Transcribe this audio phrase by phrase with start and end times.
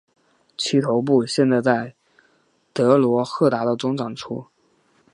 [0.57, 1.93] 其头部现在在
[2.73, 4.47] 德罗赫达的中展出。